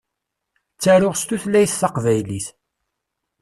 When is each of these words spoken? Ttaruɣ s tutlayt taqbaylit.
Ttaruɣ 0.75 1.13
s 1.17 1.23
tutlayt 1.27 1.77
taqbaylit. 1.81 2.47